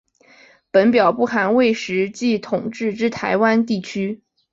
[0.71, 4.23] 本表不含未实际统治之台湾地区。